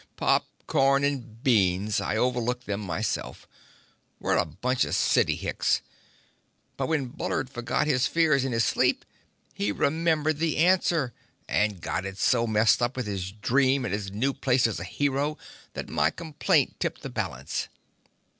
[0.15, 2.01] "Pop corn and beans.
[2.01, 3.47] I overlooked them myself.
[4.19, 5.83] We're a bunch of city hicks.
[6.75, 9.05] But when Bullard forgot his fears in his sleep,
[9.53, 11.13] he remembered the answer
[11.47, 14.83] and got it so messed up with his dream and his new place as a
[14.85, 15.37] hero
[15.73, 17.67] that my complaint tipped the balance.